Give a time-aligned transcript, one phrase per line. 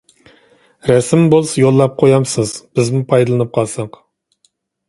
[0.91, 4.05] رەسىمى بولسا يوللاپ قويامسىز؟ بىزمۇ پايدىلىنىپ قالساق.